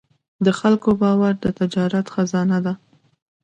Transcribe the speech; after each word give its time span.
د 0.45 0.47
خلکو 0.59 0.89
باور 1.01 1.33
د 1.43 1.45
تجارت 1.59 2.05
خزانه 2.13 2.59
ده. 2.65 2.73